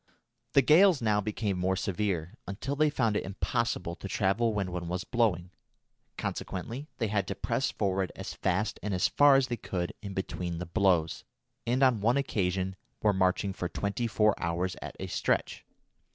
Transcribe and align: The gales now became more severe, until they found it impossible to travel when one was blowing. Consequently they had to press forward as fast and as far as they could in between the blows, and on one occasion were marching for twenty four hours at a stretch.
The 0.53 0.63
gales 0.63 0.99
now 0.99 1.21
became 1.21 1.59
more 1.59 1.75
severe, 1.75 2.33
until 2.47 2.75
they 2.75 2.89
found 2.89 3.15
it 3.15 3.23
impossible 3.23 3.93
to 3.97 4.07
travel 4.07 4.51
when 4.51 4.71
one 4.71 4.87
was 4.87 5.03
blowing. 5.03 5.51
Consequently 6.17 6.87
they 6.97 7.07
had 7.07 7.27
to 7.27 7.35
press 7.35 7.69
forward 7.69 8.11
as 8.15 8.33
fast 8.33 8.79
and 8.81 8.95
as 8.95 9.07
far 9.07 9.35
as 9.35 9.45
they 9.45 9.57
could 9.57 9.93
in 10.01 10.15
between 10.15 10.57
the 10.57 10.65
blows, 10.65 11.23
and 11.67 11.83
on 11.83 12.01
one 12.01 12.17
occasion 12.17 12.75
were 13.03 13.13
marching 13.13 13.53
for 13.53 13.69
twenty 13.69 14.07
four 14.07 14.33
hours 14.41 14.75
at 14.81 14.95
a 14.99 15.05
stretch. 15.05 15.63